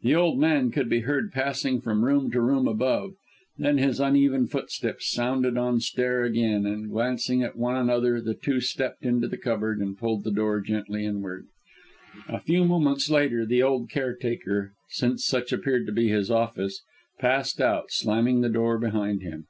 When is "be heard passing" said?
0.88-1.82